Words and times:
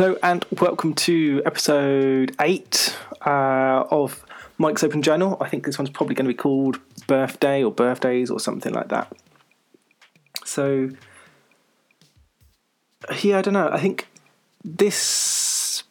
Hello 0.00 0.16
and 0.22 0.46
welcome 0.62 0.94
to 0.94 1.42
episode 1.44 2.34
eight 2.40 2.96
uh, 3.26 3.84
of 3.90 4.24
Mike's 4.56 4.82
Open 4.82 5.02
Journal. 5.02 5.36
I 5.42 5.48
think 5.50 5.66
this 5.66 5.78
one's 5.78 5.90
probably 5.90 6.14
going 6.14 6.24
to 6.24 6.32
be 6.32 6.38
called 6.38 6.80
Birthday 7.06 7.62
or 7.62 7.70
Birthdays 7.70 8.30
or 8.30 8.40
something 8.40 8.72
like 8.72 8.88
that. 8.88 9.12
So, 10.42 10.88
yeah, 13.20 13.40
I 13.40 13.42
don't 13.42 13.52
know. 13.52 13.68
I 13.68 13.78
think 13.78 14.08
this 14.64 15.82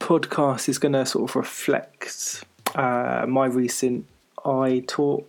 podcast 0.00 0.70
is 0.70 0.78
going 0.78 0.94
to 0.94 1.04
sort 1.04 1.28
of 1.28 1.36
reflect 1.36 2.44
uh, 2.74 3.26
my 3.28 3.44
recent 3.44 4.06
iTalk 4.46 5.26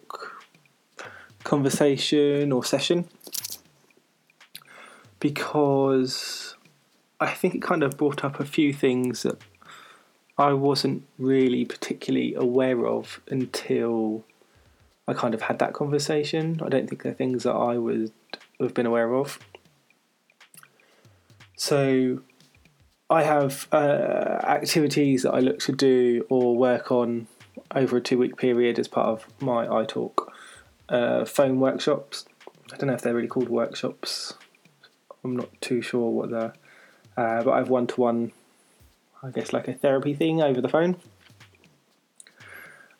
conversation 1.43 2.53
or 2.53 2.63
session 2.63 3.05
because 5.19 6.55
I 7.19 7.33
think 7.33 7.55
it 7.55 7.61
kind 7.61 7.83
of 7.83 7.97
brought 7.97 8.23
up 8.23 8.39
a 8.39 8.45
few 8.45 8.73
things 8.73 9.23
that 9.23 9.41
I 10.37 10.53
wasn't 10.53 11.03
really 11.17 11.65
particularly 11.65 12.33
aware 12.33 12.85
of 12.87 13.19
until 13.27 14.23
I 15.07 15.13
kind 15.13 15.33
of 15.33 15.41
had 15.43 15.59
that 15.59 15.73
conversation. 15.73 16.61
I 16.63 16.69
don't 16.69 16.87
think 16.87 17.03
they're 17.03 17.13
things 17.13 17.43
that 17.43 17.53
I 17.53 17.77
would 17.77 18.11
have 18.61 18.73
been 18.73 18.85
aware 18.85 19.15
of. 19.15 19.39
So 21.57 22.21
I 23.09 23.23
have 23.23 23.67
uh, 23.73 24.39
activities 24.43 25.23
that 25.23 25.33
I 25.33 25.39
look 25.39 25.59
to 25.59 25.73
do 25.73 26.25
or 26.29 26.55
work 26.55 26.89
on 26.91 27.27
over 27.75 27.97
a 27.97 28.01
two 28.01 28.17
week 28.17 28.37
period 28.37 28.79
as 28.79 28.87
part 28.87 29.07
of 29.07 29.41
my 29.41 29.65
iTalk 29.65 30.27
uh, 30.87 31.25
phone 31.25 31.59
workshops. 31.59 32.25
I 32.71 32.77
don't 32.77 32.87
know 32.87 32.93
if 32.93 33.01
they're 33.01 33.13
really 33.13 33.27
called 33.27 33.49
workshops. 33.49 34.35
I'm 35.23 35.35
not 35.35 35.49
too 35.59 35.81
sure 35.81 36.09
what 36.09 36.29
they're 36.29 36.53
uh, 37.19 37.43
but 37.43 37.51
I 37.51 37.57
have 37.57 37.69
one 37.69 37.85
to 37.87 37.99
one, 37.99 38.31
I 39.21 39.29
guess, 39.31 39.51
like 39.51 39.67
a 39.67 39.73
therapy 39.73 40.13
thing 40.13 40.41
over 40.41 40.61
the 40.61 40.69
phone. 40.69 40.95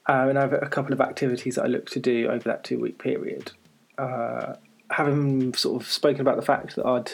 Uh, 0.10 0.28
and 0.28 0.38
I 0.38 0.42
have 0.42 0.52
a 0.52 0.68
couple 0.68 0.92
of 0.92 1.00
activities 1.00 1.56
that 1.56 1.64
I 1.64 1.68
look 1.68 1.90
to 1.92 2.02
do 2.02 2.28
over 2.28 2.44
that 2.50 2.66
two 2.66 2.80
week 2.80 2.98
period. 2.98 3.54
Uh, 3.98 4.56
having 4.90 5.54
sort 5.54 5.82
of 5.82 5.90
spoken 5.90 6.20
about 6.20 6.36
the 6.36 6.42
fact 6.42 6.76
that 6.76 6.86
I'd 6.86 7.12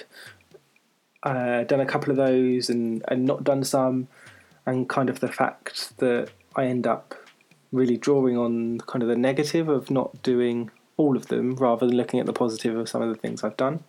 uh, 1.22 1.64
done 1.66 1.80
a 1.80 1.86
couple 1.86 2.10
of 2.10 2.18
those 2.18 2.72
and, 2.72 3.04
and 3.08 3.24
not 3.24 3.44
done 3.44 3.64
some, 3.64 4.08
and 4.66 4.90
kind 4.90 5.08
of 5.08 5.20
the 5.20 5.28
fact 5.28 5.96
that 6.00 6.30
I 6.56 6.66
end 6.66 6.88
up 6.88 7.14
really 7.72 7.98
drawing 7.98 8.36
on 8.36 8.80
kind 8.80 9.04
of 9.04 9.10
the 9.10 9.16
negative 9.16 9.70
of 9.70 9.92
not 9.92 10.24
doing 10.24 10.72
all 10.98 11.16
of 11.16 11.28
them 11.28 11.56
rather 11.58 11.86
than 11.86 11.98
looking 11.98 12.20
at 12.20 12.26
the 12.26 12.34
positive 12.34 12.76
of 12.76 12.90
some 12.90 13.04
of 13.04 13.10
the 13.10 13.16
things 13.16 13.44
I've 13.44 13.58
done. 13.58 13.84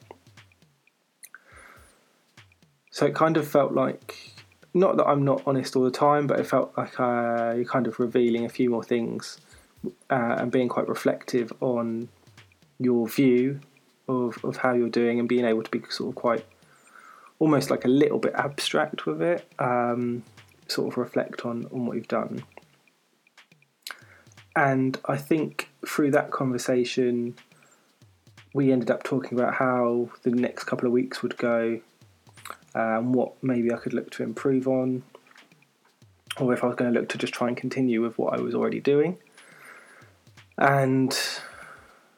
So 2.97 3.05
it 3.05 3.15
kind 3.15 3.37
of 3.37 3.47
felt 3.47 3.73
like, 3.73 4.17
not 4.73 4.97
that 4.97 5.05
I'm 5.05 5.23
not 5.23 5.43
honest 5.45 5.77
all 5.77 5.85
the 5.85 5.91
time, 5.91 6.27
but 6.27 6.41
it 6.41 6.47
felt 6.47 6.73
like 6.79 6.99
uh, 6.99 7.53
you're 7.55 7.67
kind 7.67 7.87
of 7.87 8.01
revealing 8.01 8.47
a 8.47 8.49
few 8.49 8.71
more 8.71 8.83
things 8.83 9.37
uh, 10.09 10.37
and 10.39 10.51
being 10.51 10.71
quite 10.71 10.89
reflective 10.89 11.53
on 11.61 12.09
your 12.79 13.07
view 13.07 13.61
of, 14.09 14.43
of 14.43 14.57
how 14.57 14.73
you're 14.73 14.89
doing 14.89 15.19
and 15.19 15.29
being 15.29 15.45
able 15.45 15.63
to 15.63 15.71
be 15.71 15.83
sort 15.91 16.09
of 16.09 16.15
quite 16.15 16.47
almost 17.39 17.71
like 17.71 17.85
a 17.85 17.89
little 17.89 18.19
bit 18.19 18.33
abstract 18.35 19.05
with 19.05 19.21
it, 19.21 19.47
um, 19.59 20.23
sort 20.67 20.91
of 20.91 20.97
reflect 20.97 21.45
on, 21.45 21.67
on 21.67 21.85
what 21.85 21.97
you've 21.99 22.09
done. 22.09 22.43
And 24.57 24.99
I 25.05 25.19
think 25.19 25.69
through 25.87 26.13
that 26.13 26.31
conversation, 26.31 27.35
we 28.55 28.73
ended 28.73 28.91
up 28.91 29.03
talking 29.03 29.39
about 29.39 29.53
how 29.53 30.09
the 30.23 30.31
next 30.31 30.65
couple 30.65 30.87
of 30.87 30.95
weeks 30.95 31.23
would 31.23 31.37
go 31.37 31.83
um, 32.77 33.15
what 33.15 33.43
maybe 33.43 33.73
I 33.73 33.77
could 33.77 33.95
look 33.95 34.11
to 34.13 34.23
improve 34.23 34.69
on, 34.69 35.03
or 36.39 36.53
if 36.53 36.63
I 36.63 36.67
was 36.67 36.77
going 36.77 36.93
to 36.93 37.01
look 37.01 37.09
to 37.09 37.19
just 37.19 37.33
try 37.33 37.49
and 37.49 37.57
continue 37.57 38.03
with 38.03 38.19
what 38.19 38.39
I 38.39 38.43
was 38.43 38.55
already 38.55 38.81
doing. 38.81 39.19
And 40.59 41.19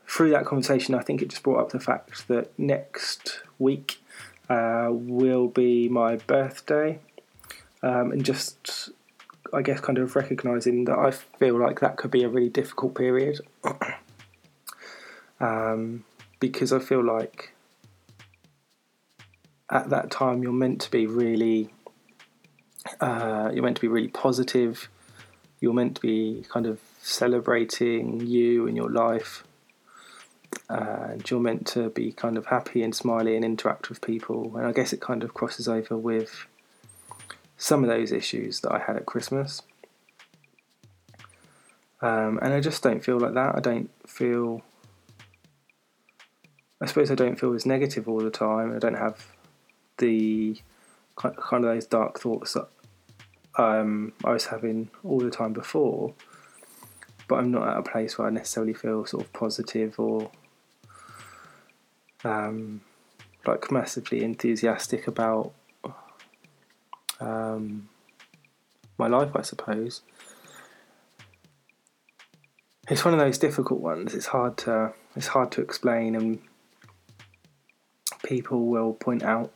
through 0.08 0.30
that 0.30 0.46
conversation, 0.46 0.96
I 0.96 1.00
think 1.00 1.22
it 1.22 1.28
just 1.28 1.44
brought 1.44 1.60
up 1.60 1.70
the 1.70 1.78
fact 1.78 2.26
that 2.26 2.58
next 2.58 3.40
week 3.60 4.02
uh, 4.50 4.88
will 4.90 5.46
be 5.46 5.88
my 5.88 6.16
birthday, 6.16 6.98
um, 7.84 8.10
and 8.10 8.24
just 8.24 8.90
I 9.52 9.62
guess 9.62 9.80
kind 9.80 9.98
of 9.98 10.16
recognizing 10.16 10.86
that 10.86 10.98
I 10.98 11.12
feel 11.12 11.58
like 11.58 11.78
that 11.80 11.96
could 11.96 12.10
be 12.10 12.24
a 12.24 12.28
really 12.28 12.48
difficult 12.48 12.96
period. 12.96 13.40
um, 15.40 16.04
because 16.40 16.72
I 16.72 16.80
feel 16.80 17.04
like 17.04 17.52
at 19.70 19.90
that 19.90 20.10
time 20.10 20.42
you're 20.42 20.52
meant 20.52 20.80
to 20.80 20.90
be 20.90 21.06
really 21.06 21.70
uh, 23.00 23.50
you're 23.52 23.62
meant 23.62 23.76
to 23.76 23.80
be 23.80 23.88
really 23.88 24.08
positive. 24.08 24.88
You're 25.60 25.74
meant 25.74 25.96
to 25.96 26.00
be 26.00 26.44
kind 26.48 26.66
of 26.66 26.80
celebrating 27.00 28.20
you 28.20 28.66
and 28.66 28.76
your 28.76 28.90
life. 28.90 29.44
And 30.68 31.28
you're 31.30 31.40
meant 31.40 31.66
to 31.68 31.90
be 31.90 32.12
kind 32.12 32.36
of 32.36 32.46
happy 32.46 32.82
and 32.82 32.94
smiley 32.94 33.36
and 33.36 33.44
interact 33.44 33.88
with 33.88 34.00
people. 34.00 34.56
And 34.56 34.66
i 34.66 34.72
guess 34.72 34.92
it 34.92 35.00
kind 35.00 35.22
of 35.22 35.34
crosses 35.34 35.68
over 35.68 35.96
with 35.96 36.46
some 37.56 37.82
of 37.82 37.90
those 37.90 38.12
issues 38.12 38.60
that 38.60 38.72
i 38.72 38.78
had 38.78 38.96
at 38.96 39.06
christmas. 39.06 39.62
Um, 42.00 42.38
and 42.40 42.54
i 42.54 42.60
just 42.60 42.82
don't 42.82 43.04
feel 43.04 43.18
like 43.18 43.34
that. 43.34 43.56
I 43.56 43.60
don't 43.60 43.90
feel 44.06 44.62
i 46.80 46.86
suppose 46.86 47.10
i 47.10 47.14
don't 47.14 47.38
feel 47.38 47.54
as 47.54 47.66
negative 47.66 48.08
all 48.08 48.20
the 48.20 48.30
time. 48.30 48.74
I 48.74 48.78
don't 48.78 48.94
have 48.94 49.26
the 49.98 50.56
kind 51.16 51.36
of 51.36 51.62
those 51.62 51.86
dark 51.86 52.18
thoughts 52.20 52.54
that 52.54 52.68
um, 53.56 54.12
I 54.24 54.32
was 54.32 54.46
having 54.46 54.90
all 55.04 55.18
the 55.18 55.30
time 55.30 55.52
before, 55.52 56.14
but 57.26 57.36
I'm 57.36 57.50
not 57.50 57.68
at 57.68 57.76
a 57.76 57.82
place 57.82 58.16
where 58.16 58.28
I 58.28 58.30
necessarily 58.30 58.74
feel 58.74 59.04
sort 59.04 59.24
of 59.24 59.32
positive 59.32 59.98
or 59.98 60.30
um, 62.24 62.80
like 63.46 63.70
massively 63.70 64.22
enthusiastic 64.22 65.06
about 65.08 65.52
um, 67.20 67.88
my 68.96 69.08
life, 69.08 69.30
I 69.34 69.42
suppose. 69.42 70.02
It's 72.90 73.04
one 73.04 73.12
of 73.12 73.20
those 73.20 73.38
difficult 73.38 73.80
ones. 73.80 74.14
It's 74.14 74.26
hard 74.26 74.56
to 74.58 74.92
it's 75.14 75.26
hard 75.26 75.50
to 75.52 75.60
explain, 75.60 76.14
and 76.14 76.38
people 78.22 78.66
will 78.66 78.94
point 78.94 79.22
out 79.22 79.52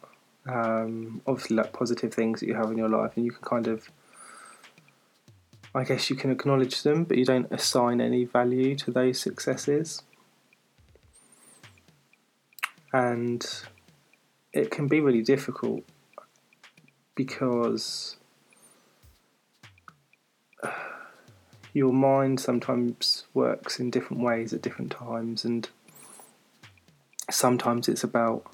um, 0.47 1.23
obviously 1.27 1.57
like 1.57 1.73
positive 1.73 2.13
things 2.13 2.41
that 2.41 2.47
you 2.47 2.55
have 2.55 2.71
in 2.71 2.79
your 2.79 2.89
life, 2.89 3.13
and 3.17 3.25
you 3.25 3.33
can 3.33 3.43
kind 3.43 3.67
of, 3.69 3.91
I 5.75 5.85
guess, 5.85 6.11
you 6.11 6.17
can 6.17 6.31
acknowledge 6.31 6.83
them, 6.83 7.05
but 7.05 7.19
you 7.19 7.25
don't 7.25 7.51
assign 7.51 8.01
any 8.01 8.25
value 8.25 8.75
to 8.77 8.91
those 8.91 9.21
successes, 9.21 10.03
and 12.93 13.47
it 14.53 14.71
can 14.71 14.89
be 14.89 15.01
really 15.01 15.23
difficult 15.23 15.83
because 17.15 18.17
your 21.73 21.93
mind 21.93 22.41
sometimes 22.41 23.25
works 23.33 23.79
in 23.79 23.91
different 23.91 24.23
ways 24.23 24.53
at 24.53 24.61
different 24.61 24.91
times, 24.91 25.45
and 25.45 25.69
sometimes 27.31 27.89
it's 27.89 28.05
about 28.05 28.53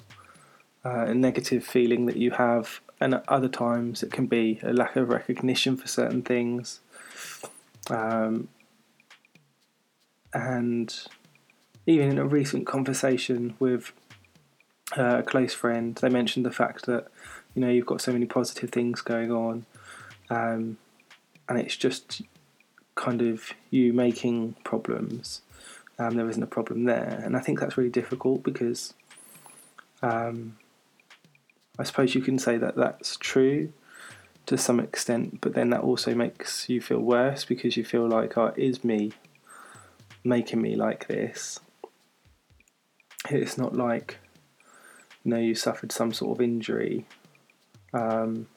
uh, 0.85 1.05
a 1.07 1.13
negative 1.13 1.63
feeling 1.65 2.05
that 2.05 2.17
you 2.17 2.31
have, 2.31 2.81
and 3.01 3.13
at 3.13 3.25
other 3.27 3.49
times 3.49 4.03
it 4.03 4.11
can 4.11 4.27
be 4.27 4.59
a 4.63 4.73
lack 4.73 4.95
of 4.95 5.09
recognition 5.09 5.77
for 5.77 5.87
certain 5.87 6.21
things. 6.21 6.79
Um, 7.89 8.49
and 10.33 10.95
even 11.85 12.11
in 12.11 12.17
a 12.17 12.25
recent 12.25 12.67
conversation 12.67 13.55
with 13.59 13.91
uh, 14.97 15.17
a 15.19 15.23
close 15.23 15.53
friend, 15.53 15.95
they 15.95 16.09
mentioned 16.09 16.45
the 16.45 16.51
fact 16.51 16.85
that 16.85 17.07
you 17.55 17.61
know 17.61 17.69
you've 17.69 17.85
got 17.85 18.01
so 18.01 18.11
many 18.11 18.25
positive 18.25 18.69
things 18.69 19.01
going 19.01 19.31
on, 19.31 19.65
um, 20.29 20.77
and 21.47 21.59
it's 21.59 21.75
just 21.75 22.21
kind 22.95 23.21
of 23.21 23.51
you 23.69 23.93
making 23.93 24.55
problems. 24.63 25.41
Um, 25.97 26.15
there 26.15 26.29
isn't 26.29 26.43
a 26.43 26.47
problem 26.47 26.85
there, 26.85 27.21
and 27.23 27.35
I 27.35 27.39
think 27.39 27.59
that's 27.59 27.77
really 27.77 27.89
difficult 27.89 28.43
because 28.43 28.93
um, 30.01 30.57
I 31.79 31.83
suppose 31.83 32.13
you 32.13 32.21
can 32.21 32.37
say 32.37 32.57
that 32.57 32.75
that's 32.75 33.15
true 33.15 33.71
to 34.47 34.57
some 34.57 34.81
extent, 34.81 35.39
but 35.39 35.53
then 35.53 35.69
that 35.69 35.79
also 35.79 36.13
makes 36.13 36.67
you 36.67 36.81
feel 36.81 36.99
worse 36.99 37.45
because 37.45 37.77
you 37.77 37.85
feel 37.85 38.05
like, 38.05 38.37
oh, 38.37 38.53
is 38.57 38.83
me 38.83 39.13
making 40.25 40.61
me 40.61 40.75
like 40.75 41.07
this. 41.07 41.61
It's 43.29 43.57
not 43.57 43.77
like, 43.77 44.17
you 45.23 45.31
know, 45.31 45.37
you 45.37 45.55
suffered 45.55 45.93
some 45.93 46.11
sort 46.11 46.37
of 46.37 46.41
injury 46.41 47.05
um, 47.93 48.47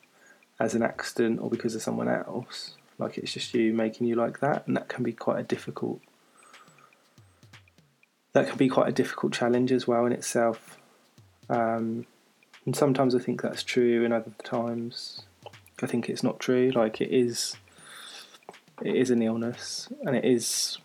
as 0.58 0.74
an 0.74 0.82
accident 0.82 1.38
or 1.40 1.48
because 1.48 1.76
of 1.76 1.82
someone 1.82 2.08
else. 2.08 2.76
Like 2.98 3.18
it's 3.18 3.32
just 3.32 3.54
you 3.54 3.72
making 3.72 4.08
you 4.08 4.16
like 4.16 4.40
that, 4.40 4.66
and 4.66 4.76
that 4.76 4.88
can 4.88 5.04
be 5.04 5.12
quite 5.12 5.38
a 5.38 5.44
difficult. 5.44 6.00
That 8.32 8.48
can 8.48 8.56
be 8.56 8.68
quite 8.68 8.88
a 8.88 8.92
difficult 8.92 9.32
challenge 9.32 9.70
as 9.70 9.86
well 9.86 10.06
in 10.06 10.12
itself. 10.12 10.78
Um, 11.48 12.06
and 12.64 12.76
sometimes 12.76 13.14
I 13.14 13.18
think 13.18 13.42
that's 13.42 13.62
true, 13.62 14.04
and 14.04 14.12
other 14.12 14.32
times 14.44 15.22
I 15.82 15.86
think 15.86 16.08
it's 16.08 16.22
not 16.22 16.40
true. 16.40 16.70
Like 16.74 17.00
it 17.00 17.10
is, 17.10 17.56
it 18.82 18.94
is 18.94 19.10
an 19.10 19.22
illness, 19.22 19.88
and 20.02 20.16
it 20.16 20.24
is, 20.24 20.78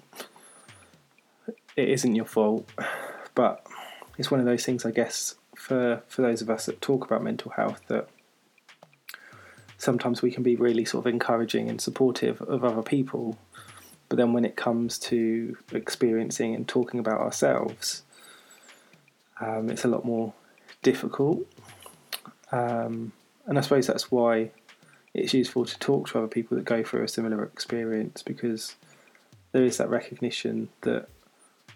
it 1.76 1.90
isn't 1.90 2.16
your 2.16 2.26
fault. 2.26 2.70
But 3.36 3.66
it's 4.18 4.32
one 4.32 4.40
of 4.40 4.46
those 4.46 4.66
things, 4.66 4.86
I 4.86 4.92
guess, 4.92 5.36
for 5.56 6.02
for 6.08 6.22
those 6.22 6.42
of 6.42 6.50
us 6.50 6.66
that 6.66 6.82
talk 6.82 7.06
about 7.06 7.24
mental 7.24 7.52
health 7.52 7.82
that 7.88 8.10
sometimes 9.78 10.22
we 10.22 10.32
can 10.32 10.44
be 10.44 10.56
really 10.56 10.86
sort 10.86 11.06
of 11.06 11.14
encouraging 11.14 11.70
and 11.70 11.80
supportive 11.80 12.42
of 12.42 12.64
other 12.64 12.82
people, 12.82 13.38
but 14.10 14.18
then 14.18 14.34
when 14.34 14.44
it 14.44 14.56
comes 14.56 14.98
to 14.98 15.56
experiencing 15.72 16.56
and 16.56 16.68
talking 16.68 17.00
about 17.00 17.20
ourselves, 17.20 18.04
um, 19.40 19.70
it's 19.70 19.86
a 19.86 19.88
lot 19.88 20.04
more 20.04 20.34
difficult. 20.82 21.46
Um, 22.52 23.12
and 23.46 23.58
I 23.58 23.62
suppose 23.62 23.88
that's 23.88 24.12
why 24.12 24.52
it's 25.14 25.34
useful 25.34 25.66
to 25.66 25.80
talk 25.80 26.10
to 26.10 26.20
other 26.20 26.28
people 26.28 26.58
that 26.58 26.66
go 26.66 26.84
through 26.84 27.04
a 27.04 27.08
similar 27.08 27.44
experience 27.44 28.22
because 28.22 28.76
there 29.52 29.64
is 29.64 29.78
that 29.78 29.90
recognition 29.90 30.70
that 30.82 31.08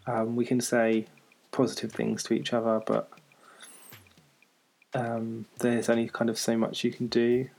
um, 0.06 0.36
we 0.36 0.46
can 0.46 0.62
say 0.62 1.06
positive 1.52 1.92
things 1.92 2.24
to 2.24 2.34
each 2.34 2.54
other, 2.54 2.82
but 2.86 3.10
um, 4.94 5.46
there's 5.60 5.90
only 5.90 6.08
kind 6.08 6.30
of 6.30 6.38
so 6.38 6.58
much 6.58 6.84
you 6.84 6.92
can 6.92 7.08
do. 7.08 7.50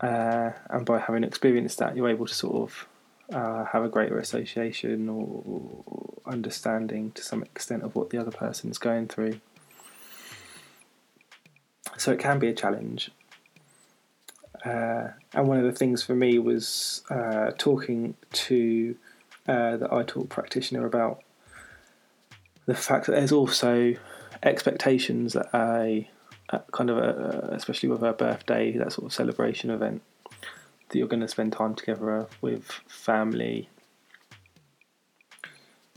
Uh, 0.00 0.50
and 0.70 0.86
by 0.86 0.98
having 0.98 1.24
experienced 1.24 1.78
that, 1.78 1.94
you're 1.94 2.08
able 2.08 2.26
to 2.26 2.34
sort 2.34 2.70
of 2.70 2.88
uh, 3.32 3.64
have 3.66 3.84
a 3.84 3.88
greater 3.88 4.18
association 4.18 5.08
or, 5.08 5.84
understanding 6.26 7.10
to 7.10 7.24
some 7.24 7.42
extent 7.42 7.82
of 7.82 7.96
what 7.96 8.10
the 8.10 8.18
other 8.18 8.30
person 8.30 8.70
is 8.70 8.78
going 8.78 9.08
through. 9.08 9.40
So 12.00 12.12
it 12.12 12.18
can 12.18 12.38
be 12.38 12.48
a 12.48 12.54
challenge. 12.54 13.10
Uh, 14.64 15.08
and 15.34 15.46
one 15.46 15.58
of 15.58 15.64
the 15.64 15.72
things 15.72 16.02
for 16.02 16.14
me 16.14 16.38
was 16.38 17.02
uh, 17.10 17.50
talking 17.58 18.14
to 18.32 18.96
uh, 19.46 19.76
the 19.76 19.86
iTalk 19.86 20.30
practitioner 20.30 20.86
about 20.86 21.22
the 22.64 22.74
fact 22.74 23.04
that 23.04 23.12
there's 23.12 23.32
also 23.32 23.94
expectations 24.42 25.36
at 25.36 25.50
a 25.52 26.08
at 26.50 26.72
kind 26.72 26.88
of 26.88 26.96
a, 26.96 27.50
especially 27.52 27.90
with 27.90 28.00
her 28.00 28.14
birthday, 28.14 28.72
that 28.78 28.94
sort 28.94 29.04
of 29.04 29.12
celebration 29.12 29.68
event, 29.68 30.00
that 30.88 30.98
you're 30.98 31.06
going 31.06 31.20
to 31.20 31.28
spend 31.28 31.52
time 31.52 31.74
together 31.74 32.26
with 32.40 32.64
family. 32.88 33.68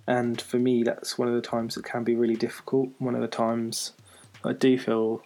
And 0.05 0.41
for 0.41 0.59
me, 0.59 0.83
that's 0.83 1.17
one 1.17 1.29
of 1.29 1.33
the 1.33 1.41
times 1.41 1.75
that 1.75 1.85
can 1.85 2.03
be 2.03 2.13
really 2.13 2.35
difficult. 2.35 2.89
One 2.97 3.15
of 3.15 3.21
the 3.21 3.27
times 3.29 3.93
I 4.43 4.51
do 4.51 4.77
feel 4.77 5.23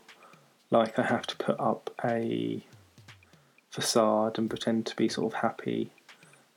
like 0.70 1.00
I 1.00 1.04
have 1.04 1.26
to 1.28 1.36
put 1.38 1.60
up 1.60 1.94
a 2.04 2.64
facade 3.70 4.38
and 4.38 4.50
pretend 4.50 4.86
to 4.88 4.96
be 4.96 5.08
sort 5.08 5.34
of 5.34 5.40
happy 5.42 5.92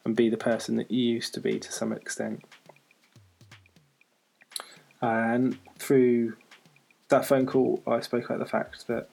and 0.05 0.17
be 0.17 0.29
the 0.29 0.37
person 0.37 0.77
that 0.77 0.91
you 0.91 1.15
used 1.15 1.35
to 1.35 1.41
be 1.41 1.59
to 1.59 1.73
some 1.73 1.93
extent. 1.93 2.45
And 5.03 5.59
through 5.79 6.37
that 7.09 7.25
phone 7.25 7.47
call, 7.47 7.83
I 7.87 8.01
spoke 8.01 8.27
about 8.27 8.39
the 8.39 8.47
fact 8.47 8.87
that 8.89 9.09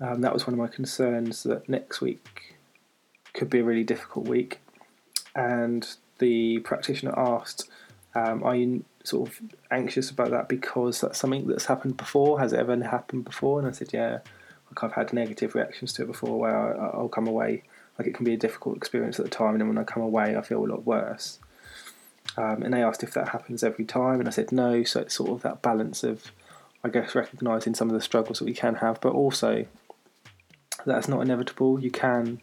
um, 0.00 0.20
that 0.22 0.32
was 0.32 0.46
one 0.46 0.54
of 0.54 0.58
my 0.58 0.68
concerns 0.68 1.44
that 1.44 1.68
next 1.68 2.00
week 2.00 2.56
could 3.32 3.50
be 3.50 3.60
a 3.60 3.64
really 3.64 3.84
difficult 3.84 4.28
week. 4.28 4.60
And 5.34 5.86
the 6.18 6.58
practitioner 6.60 7.16
asked, 7.16 7.68
um, 8.14 8.42
Are 8.42 8.54
you 8.54 8.84
sort 9.04 9.28
of 9.28 9.40
anxious 9.70 10.10
about 10.10 10.30
that 10.30 10.48
because 10.48 11.00
that's 11.00 11.18
something 11.18 11.46
that's 11.46 11.66
happened 11.66 11.96
before? 11.96 12.40
Has 12.40 12.52
it 12.52 12.58
ever 12.58 12.82
happened 12.82 13.24
before? 13.24 13.60
And 13.60 13.68
I 13.68 13.70
said, 13.70 13.92
Yeah, 13.92 14.18
like 14.68 14.82
I've 14.82 14.92
had 14.92 15.12
negative 15.12 15.54
reactions 15.54 15.92
to 15.94 16.02
it 16.02 16.06
before 16.06 16.38
where 16.38 16.80
I'll 16.80 17.08
come 17.08 17.28
away, 17.28 17.62
like 17.98 18.08
it 18.08 18.14
can 18.14 18.24
be 18.24 18.34
a 18.34 18.38
difficult 18.38 18.76
experience 18.76 19.20
at 19.20 19.24
the 19.24 19.30
time, 19.30 19.50
and 19.50 19.60
then 19.60 19.68
when 19.68 19.78
I 19.78 19.84
come 19.84 20.02
away, 20.02 20.36
I 20.36 20.42
feel 20.42 20.64
a 20.64 20.66
lot 20.66 20.84
worse. 20.84 21.38
Um, 22.36 22.62
and 22.62 22.74
they 22.74 22.82
asked 22.82 23.02
if 23.02 23.12
that 23.14 23.28
happens 23.28 23.62
every 23.62 23.84
time, 23.84 24.18
and 24.18 24.28
I 24.28 24.32
said 24.32 24.50
no. 24.50 24.82
So 24.82 25.00
it's 25.00 25.14
sort 25.14 25.30
of 25.30 25.42
that 25.42 25.62
balance 25.62 26.02
of, 26.02 26.32
I 26.82 26.88
guess, 26.88 27.14
recognizing 27.14 27.74
some 27.74 27.88
of 27.88 27.94
the 27.94 28.00
struggles 28.00 28.40
that 28.40 28.46
we 28.46 28.54
can 28.54 28.76
have, 28.76 29.00
but 29.00 29.12
also 29.12 29.66
that's 30.84 31.08
not 31.08 31.20
inevitable. 31.20 31.78
You 31.78 31.90
can, 31.90 32.40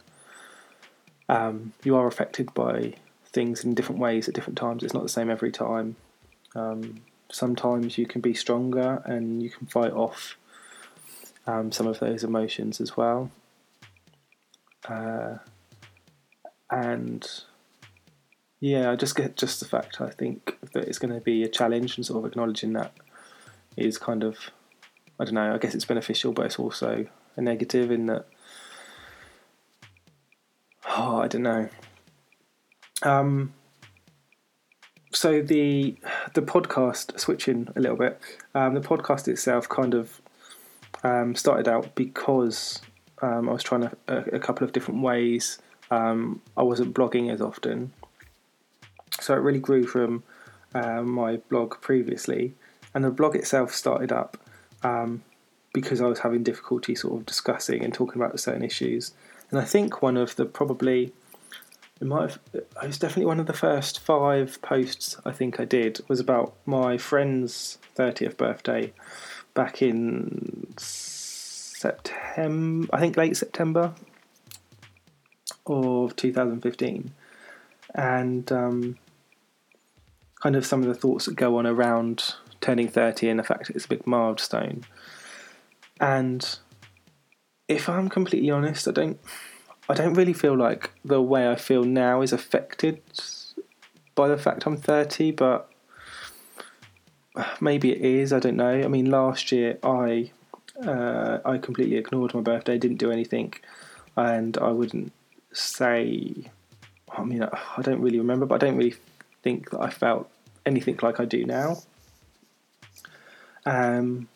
um, 1.27 1.73
you 1.83 1.97
are 1.97 2.07
affected 2.07 2.53
by 2.53 2.93
things 3.25 3.63
in 3.63 3.73
different 3.73 3.99
ways 3.99 4.29
at 4.29 4.35
different 4.35 4.57
times. 4.57 4.83
It's 4.83 4.93
not 4.93 5.03
the 5.03 5.09
same 5.09 5.29
every 5.29 5.51
time. 5.51 5.95
Um, 6.55 7.01
sometimes 7.31 7.97
you 7.97 8.05
can 8.05 8.21
be 8.21 8.33
stronger 8.33 9.01
and 9.05 9.41
you 9.41 9.49
can 9.49 9.67
fight 9.67 9.93
off 9.93 10.37
um, 11.47 11.71
some 11.71 11.87
of 11.87 11.99
those 11.99 12.23
emotions 12.23 12.81
as 12.81 12.97
well. 12.97 13.31
Uh, 14.87 15.37
and 16.69 17.27
yeah, 18.59 18.91
I 18.91 18.95
just 18.95 19.15
get 19.15 19.37
just 19.37 19.59
the 19.59 19.65
fact 19.65 20.01
I 20.01 20.09
think 20.09 20.57
that 20.73 20.85
it's 20.85 20.99
going 20.99 21.13
to 21.13 21.19
be 21.19 21.43
a 21.43 21.49
challenge 21.49 21.97
and 21.97 22.05
sort 22.05 22.23
of 22.23 22.31
acknowledging 22.31 22.73
that 22.73 22.93
is 23.77 23.97
kind 23.97 24.23
of 24.23 24.37
I 25.19 25.23
don't 25.25 25.35
know. 25.35 25.53
I 25.53 25.59
guess 25.59 25.75
it's 25.75 25.85
beneficial, 25.85 26.31
but 26.31 26.47
it's 26.47 26.57
also 26.57 27.05
a 27.35 27.41
negative 27.41 27.91
in 27.91 28.07
that. 28.07 28.25
Oh, 30.87 31.21
I 31.21 31.27
don't 31.27 31.43
know. 31.43 31.69
Um, 33.03 33.53
so 35.11 35.41
the 35.41 35.95
the 36.33 36.41
podcast 36.41 37.19
switching 37.19 37.67
a 37.75 37.79
little 37.79 37.97
bit. 37.97 38.19
Um, 38.55 38.73
the 38.73 38.81
podcast 38.81 39.27
itself 39.27 39.67
kind 39.67 39.93
of 39.93 40.21
um, 41.03 41.35
started 41.35 41.67
out 41.67 41.95
because 41.95 42.81
um, 43.21 43.49
I 43.49 43.53
was 43.53 43.63
trying 43.63 43.89
a, 44.07 44.17
a, 44.33 44.39
couple 44.39 44.65
of 44.65 44.73
different 44.73 45.01
ways. 45.01 45.59
Um, 45.89 46.41
I 46.55 46.63
wasn't 46.63 46.93
blogging 46.93 47.31
as 47.31 47.41
often, 47.41 47.91
so 49.19 49.33
it 49.33 49.39
really 49.39 49.59
grew 49.59 49.85
from 49.85 50.23
uh, 50.73 51.01
my 51.01 51.37
blog 51.37 51.79
previously, 51.81 52.53
and 52.93 53.03
the 53.03 53.11
blog 53.11 53.35
itself 53.35 53.73
started 53.73 54.11
up 54.11 54.37
um, 54.83 55.23
because 55.73 56.01
I 56.01 56.07
was 56.07 56.19
having 56.19 56.43
difficulty 56.43 56.95
sort 56.95 57.19
of 57.19 57.25
discussing 57.25 57.83
and 57.83 57.93
talking 57.93 58.21
about 58.21 58.39
certain 58.39 58.63
issues. 58.63 59.13
And 59.49 59.59
I 59.59 59.65
think 59.65 60.01
one 60.01 60.15
of 60.15 60.37
the 60.37 60.45
probably 60.45 61.11
it 62.01 62.07
might 62.07 62.31
have 62.31 62.39
it 62.53 62.67
was 62.83 62.97
definitely 62.97 63.27
one 63.27 63.39
of 63.39 63.45
the 63.45 63.53
first 63.53 63.99
five 63.99 64.61
posts 64.61 65.15
I 65.23 65.31
think 65.31 65.59
I 65.59 65.65
did 65.65 66.01
was 66.07 66.19
about 66.19 66.53
my 66.65 66.97
friend's 66.97 67.77
thirtieth 67.95 68.35
birthday 68.37 68.91
back 69.53 69.81
in 69.81 70.73
September 70.77 72.17
I 72.91 72.99
think 72.99 73.15
late 73.15 73.37
September 73.37 73.93
of 75.67 76.15
2015 76.15 77.11
and 77.93 78.51
um, 78.51 78.97
kind 80.41 80.55
of 80.55 80.65
some 80.65 80.81
of 80.81 80.87
the 80.87 80.95
thoughts 80.95 81.25
that 81.25 81.35
go 81.35 81.57
on 81.57 81.67
around 81.67 82.35
turning 82.61 82.87
30 82.87 83.29
and 83.29 83.39
the 83.39 83.43
fact 83.43 83.67
that 83.67 83.75
it's 83.75 83.85
a 83.85 83.89
big 83.89 84.07
milestone. 84.07 84.83
And 85.99 86.57
if 87.67 87.89
I'm 87.89 88.09
completely 88.09 88.49
honest, 88.49 88.87
I 88.87 88.91
don't 88.91 89.19
I 89.91 89.93
don't 89.93 90.13
really 90.13 90.31
feel 90.31 90.55
like 90.55 90.91
the 91.03 91.21
way 91.21 91.49
I 91.49 91.55
feel 91.55 91.83
now 91.83 92.21
is 92.21 92.31
affected 92.31 93.01
by 94.15 94.29
the 94.29 94.37
fact 94.37 94.65
I'm 94.65 94.77
30, 94.77 95.31
but 95.31 95.69
maybe 97.59 97.91
it 97.91 98.01
is, 98.01 98.31
I 98.31 98.39
don't 98.39 98.55
know. 98.55 98.81
I 98.81 98.87
mean 98.87 99.11
last 99.11 99.51
year 99.51 99.77
I 99.83 100.31
uh, 100.81 101.39
I 101.43 101.57
completely 101.57 101.97
ignored 101.97 102.33
my 102.33 102.39
birthday, 102.39 102.77
didn't 102.77 102.97
do 102.97 103.11
anything, 103.11 103.53
and 104.15 104.57
I 104.57 104.69
wouldn't 104.69 105.11
say 105.51 106.35
I 107.11 107.23
mean 107.25 107.43
I 107.43 107.81
don't 107.81 107.99
really 107.99 108.19
remember, 108.19 108.45
but 108.45 108.63
I 108.63 108.67
don't 108.67 108.77
really 108.77 108.95
think 109.43 109.71
that 109.71 109.81
I 109.81 109.89
felt 109.89 110.29
anything 110.65 110.99
like 111.01 111.19
I 111.19 111.25
do 111.25 111.45
now. 111.45 111.83
Um, 113.65 114.29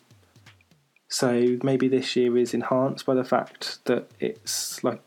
so 1.08 1.58
maybe 1.64 1.88
this 1.88 2.18
year 2.18 2.38
is 2.38 2.54
enhanced 2.54 3.06
by 3.06 3.14
the 3.14 3.24
fact 3.24 3.80
that 3.86 4.10
it's 4.20 4.84
like 4.84 5.00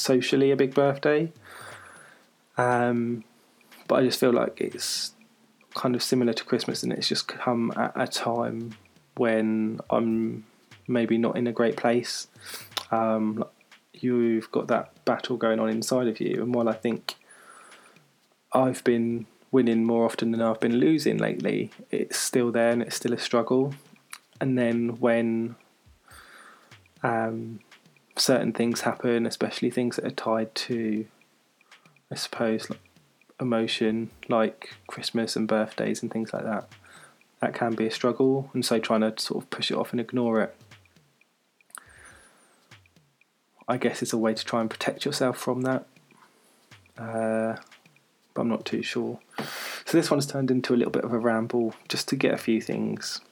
socially 0.00 0.50
a 0.50 0.56
big 0.56 0.74
birthday. 0.74 1.32
Um, 2.56 3.24
but 3.88 3.96
I 3.96 4.02
just 4.04 4.20
feel 4.20 4.32
like 4.32 4.60
it's 4.60 5.12
kind 5.74 5.94
of 5.94 6.02
similar 6.02 6.32
to 6.32 6.44
Christmas, 6.44 6.82
and 6.82 6.92
it's 6.92 7.08
just 7.08 7.28
come 7.28 7.72
at 7.76 7.92
a 7.94 8.06
time 8.06 8.74
when 9.16 9.80
I'm 9.90 10.44
maybe 10.88 11.18
not 11.18 11.36
in 11.36 11.46
a 11.46 11.52
great 11.52 11.76
place. 11.76 12.28
Um, 12.90 13.44
you've 13.92 14.50
got 14.50 14.68
that 14.68 15.04
battle 15.04 15.36
going 15.36 15.60
on 15.60 15.68
inside 15.68 16.08
of 16.08 16.20
you, 16.20 16.42
and 16.42 16.54
while 16.54 16.68
I 16.68 16.74
think 16.74 17.14
I've 18.52 18.82
been 18.84 19.26
winning 19.52 19.84
more 19.84 20.04
often 20.04 20.30
than 20.30 20.40
I've 20.40 20.60
been 20.60 20.76
losing 20.76 21.18
lately, 21.18 21.70
it's 21.90 22.18
still 22.18 22.52
there 22.52 22.70
and 22.70 22.82
it's 22.82 22.96
still 22.96 23.12
a 23.12 23.18
struggle. 23.18 23.74
And 24.40 24.56
then 24.56 25.00
when 25.00 25.56
um, 27.02 27.60
certain 28.20 28.52
things 28.52 28.82
happen, 28.82 29.26
especially 29.26 29.70
things 29.70 29.96
that 29.96 30.04
are 30.04 30.10
tied 30.10 30.54
to, 30.54 31.06
I 32.10 32.14
suppose, 32.14 32.68
like 32.70 32.80
emotion, 33.40 34.10
like 34.28 34.74
Christmas 34.86 35.36
and 35.36 35.48
birthdays 35.48 36.02
and 36.02 36.12
things 36.12 36.32
like 36.32 36.44
that. 36.44 36.68
That 37.40 37.54
can 37.54 37.74
be 37.74 37.86
a 37.86 37.90
struggle, 37.90 38.50
and 38.52 38.64
so 38.64 38.78
trying 38.78 39.00
to 39.00 39.14
sort 39.18 39.42
of 39.42 39.50
push 39.50 39.70
it 39.70 39.76
off 39.76 39.92
and 39.92 40.00
ignore 40.00 40.42
it, 40.42 40.54
I 43.66 43.78
guess, 43.78 44.02
is 44.02 44.12
a 44.12 44.18
way 44.18 44.34
to 44.34 44.44
try 44.44 44.60
and 44.60 44.68
protect 44.68 45.06
yourself 45.06 45.38
from 45.38 45.62
that. 45.62 45.86
Uh, 46.98 47.56
but 48.34 48.42
I'm 48.42 48.48
not 48.48 48.66
too 48.66 48.82
sure. 48.82 49.18
So 49.86 49.96
this 49.96 50.10
one's 50.10 50.26
turned 50.26 50.50
into 50.50 50.74
a 50.74 50.76
little 50.76 50.92
bit 50.92 51.04
of 51.04 51.14
a 51.14 51.18
ramble 51.18 51.74
just 51.88 52.08
to 52.08 52.16
get 52.16 52.34
a 52.34 52.38
few 52.38 52.60
things 52.60 53.22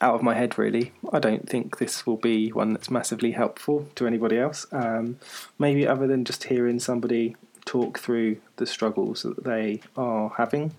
out 0.00 0.14
of 0.14 0.22
my 0.22 0.34
head, 0.34 0.58
really. 0.58 0.92
I 1.12 1.18
don't 1.18 1.48
think 1.48 1.78
this 1.78 2.06
will 2.06 2.16
be 2.16 2.50
one 2.50 2.72
that's 2.72 2.90
massively 2.90 3.32
helpful 3.32 3.88
to 3.96 4.06
anybody 4.06 4.38
else. 4.38 4.66
Um, 4.72 5.18
maybe 5.58 5.86
other 5.86 6.06
than 6.06 6.24
just 6.24 6.44
hearing 6.44 6.80
somebody 6.80 7.36
talk 7.64 7.98
through 7.98 8.38
the 8.56 8.66
struggles 8.66 9.22
that 9.22 9.44
they 9.44 9.80
are 9.96 10.32
having. 10.36 10.74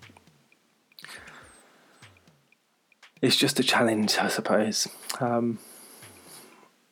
It's 3.22 3.36
just 3.36 3.60
a 3.60 3.63
challenge, 3.63 4.18
I 4.18 4.30
suppose. 4.30 4.88
Um, 5.20 5.60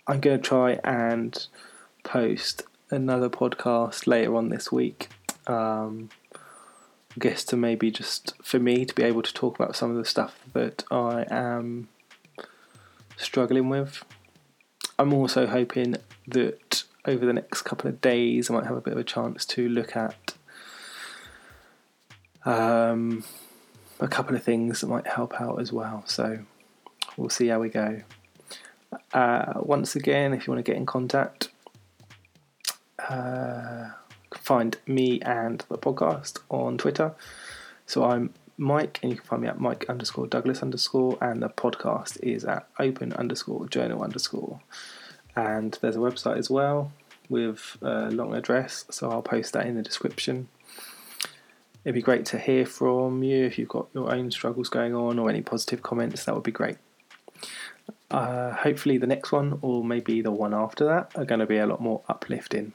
I'm 0.07 0.19
going 0.19 0.39
to 0.39 0.47
try 0.47 0.79
and 0.83 1.47
post 2.03 2.63
another 2.91 3.29
podcast 3.29 4.05
later 4.05 4.35
on 4.35 4.49
this 4.49 4.71
week. 4.71 5.09
Um, 5.47 6.09
I 6.35 7.19
guess 7.19 7.43
to 7.45 7.57
maybe 7.57 7.89
just 7.89 8.35
for 8.43 8.59
me 8.59 8.85
to 8.85 8.93
be 8.93 9.03
able 9.03 9.23
to 9.23 9.33
talk 9.33 9.59
about 9.59 9.75
some 9.75 9.89
of 9.89 9.97
the 9.97 10.05
stuff 10.05 10.39
that 10.53 10.83
I 10.91 11.25
am 11.31 11.89
struggling 13.19 13.69
with. 13.69 14.03
I'm 14.97 15.13
also 15.13 15.47
hoping 15.47 15.95
that 16.27 16.83
over 17.05 17.25
the 17.25 17.33
next 17.33 17.61
couple 17.61 17.89
of 17.89 18.01
days 18.01 18.49
I 18.49 18.53
might 18.53 18.65
have 18.65 18.75
a 18.77 18.81
bit 18.81 18.93
of 18.93 18.99
a 18.99 19.03
chance 19.03 19.45
to 19.45 19.69
look 19.69 19.95
at 19.95 20.33
um, 22.45 23.23
a 23.99 24.07
couple 24.07 24.35
of 24.35 24.43
things 24.43 24.81
that 24.81 24.87
might 24.87 25.07
help 25.07 25.39
out 25.39 25.59
as 25.61 25.71
well. 25.71 26.03
So 26.05 26.39
we'll 27.17 27.29
see 27.29 27.47
how 27.47 27.59
we 27.59 27.69
go. 27.69 28.01
Uh, 29.13 29.53
once 29.57 29.95
again, 29.95 30.33
if 30.33 30.47
you 30.47 30.53
want 30.53 30.65
to 30.65 30.69
get 30.69 30.77
in 30.77 30.85
contact, 30.85 31.49
uh, 33.07 33.89
find 34.33 34.77
me 34.87 35.21
and 35.21 35.63
the 35.69 35.77
podcast 35.77 36.39
on 36.49 36.77
Twitter. 36.77 37.13
So 37.85 38.03
I'm 38.03 38.33
Mike, 38.59 38.99
and 39.01 39.11
you 39.11 39.17
can 39.17 39.25
find 39.25 39.41
me 39.41 39.47
at 39.47 39.59
Mike 39.59 39.85
underscore 39.87 40.27
Douglas 40.27 40.61
underscore, 40.61 41.17
and 41.21 41.41
the 41.41 41.49
podcast 41.49 42.19
is 42.21 42.43
at 42.43 42.67
open 42.77 43.13
underscore 43.13 43.67
journal 43.69 44.03
underscore. 44.03 44.59
And 45.35 45.77
there's 45.81 45.95
a 45.95 45.99
website 45.99 46.37
as 46.37 46.49
well 46.49 46.91
with 47.29 47.77
a 47.81 48.11
long 48.11 48.35
address, 48.35 48.85
so 48.89 49.09
I'll 49.09 49.21
post 49.21 49.53
that 49.53 49.65
in 49.65 49.75
the 49.75 49.81
description. 49.81 50.49
It'd 51.85 51.95
be 51.95 52.01
great 52.01 52.25
to 52.27 52.37
hear 52.37 52.65
from 52.65 53.23
you 53.23 53.45
if 53.45 53.57
you've 53.57 53.69
got 53.69 53.87
your 53.93 54.13
own 54.13 54.29
struggles 54.31 54.67
going 54.67 54.93
on 54.93 55.17
or 55.17 55.29
any 55.29 55.41
positive 55.41 55.81
comments, 55.81 56.25
that 56.25 56.35
would 56.35 56.43
be 56.43 56.51
great. 56.51 56.77
Uh, 58.11 58.51
hopefully, 58.51 58.97
the 58.97 59.07
next 59.07 59.31
one 59.31 59.57
or 59.61 59.83
maybe 59.83 60.21
the 60.21 60.31
one 60.31 60.53
after 60.53 60.83
that 60.83 61.11
are 61.15 61.25
going 61.25 61.39
to 61.39 61.45
be 61.45 61.57
a 61.57 61.65
lot 61.65 61.79
more 61.79 62.01
uplifting. 62.09 62.73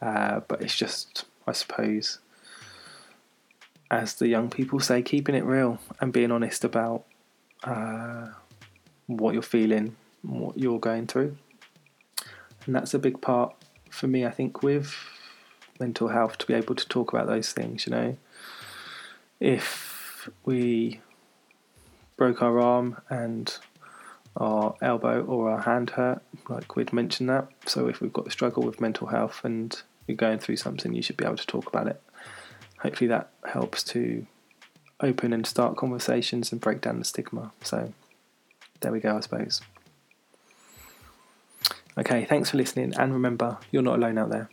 Uh, 0.00 0.40
but 0.46 0.62
it's 0.62 0.76
just, 0.76 1.24
I 1.48 1.52
suppose, 1.52 2.20
as 3.90 4.14
the 4.14 4.28
young 4.28 4.50
people 4.50 4.80
say, 4.80 5.02
keeping 5.02 5.34
it 5.34 5.44
real 5.44 5.78
and 6.00 6.12
being 6.12 6.30
honest 6.30 6.64
about 6.64 7.04
uh, 7.64 8.28
what 9.06 9.34
you're 9.34 9.42
feeling, 9.42 9.96
what 10.22 10.56
you're 10.56 10.78
going 10.78 11.06
through. 11.06 11.36
And 12.66 12.74
that's 12.74 12.94
a 12.94 12.98
big 12.98 13.20
part 13.20 13.54
for 13.90 14.06
me, 14.06 14.24
I 14.24 14.30
think, 14.30 14.62
with 14.62 14.94
mental 15.80 16.08
health 16.08 16.38
to 16.38 16.46
be 16.46 16.54
able 16.54 16.74
to 16.74 16.88
talk 16.88 17.12
about 17.12 17.26
those 17.26 17.52
things, 17.52 17.86
you 17.86 17.90
know. 17.90 18.16
If 19.40 20.28
we 20.44 21.00
broke 22.16 22.42
our 22.42 22.60
arm 22.60 22.98
and 23.08 23.56
our 24.36 24.76
elbow 24.80 25.24
or 25.24 25.50
our 25.50 25.62
hand 25.62 25.90
hurt, 25.90 26.22
like 26.48 26.76
we'd 26.76 26.92
mentioned 26.92 27.28
that. 27.30 27.48
So 27.66 27.88
if 27.88 28.00
we've 28.00 28.12
got 28.12 28.26
a 28.26 28.30
struggle 28.30 28.62
with 28.62 28.80
mental 28.80 29.08
health 29.08 29.40
and 29.42 29.80
you're 30.06 30.16
going 30.16 30.38
through 30.38 30.56
something, 30.56 30.92
you 30.92 31.02
should 31.02 31.16
be 31.16 31.24
able 31.24 31.36
to 31.36 31.46
talk 31.46 31.66
about 31.66 31.88
it. 31.88 32.00
Hopefully 32.80 33.08
that 33.08 33.30
helps 33.44 33.82
to 33.84 34.26
open 35.00 35.32
and 35.32 35.46
start 35.46 35.76
conversations 35.76 36.52
and 36.52 36.60
break 36.60 36.80
down 36.80 36.98
the 36.98 37.04
stigma. 37.04 37.52
So 37.62 37.92
there 38.80 38.92
we 38.92 39.00
go, 39.00 39.16
I 39.16 39.20
suppose. 39.20 39.60
Okay, 41.98 42.24
thanks 42.24 42.50
for 42.50 42.56
listening, 42.56 42.94
and 42.98 43.12
remember, 43.12 43.58
you're 43.70 43.82
not 43.82 43.98
alone 43.98 44.16
out 44.16 44.30
there. 44.30 44.48